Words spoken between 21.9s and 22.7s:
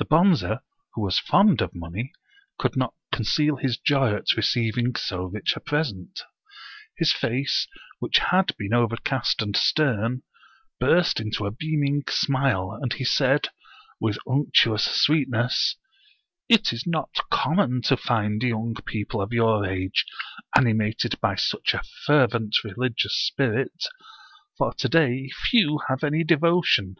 fer vent